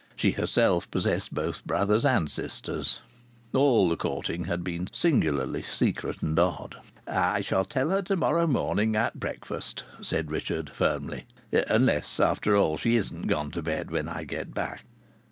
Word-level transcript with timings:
(She 0.15 0.31
herself 0.31 0.89
possessed 0.89 1.31
both 1.31 1.63
brothers 1.63 2.05
and 2.05 2.27
sisters.) 2.31 3.01
All 3.53 3.87
the 3.87 3.95
courting 3.95 4.45
had 4.45 4.63
been 4.63 4.87
singularly 4.91 5.61
secret 5.61 6.23
and 6.23 6.39
odd. 6.39 6.75
"I 7.05 7.41
shall 7.41 7.65
tell 7.65 7.91
her 7.91 8.01
to 8.01 8.15
morrow 8.15 8.47
morning 8.47 8.95
at 8.95 9.19
breakfast," 9.19 9.83
said 10.01 10.31
Richard, 10.31 10.71
firmly. 10.71 11.27
"Unless, 11.67 12.19
after 12.19 12.57
all, 12.57 12.77
she 12.77 12.95
isn't 12.95 13.27
gone 13.27 13.51
to 13.51 13.61
bed 13.61 13.91
when 13.91 14.09
I 14.09 14.23
get 14.23 14.55
back." 14.55 14.85